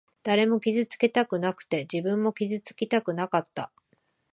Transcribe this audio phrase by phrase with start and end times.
[0.23, 3.71] 誰も傷つけたくなくて、自分も傷つきたくなかった。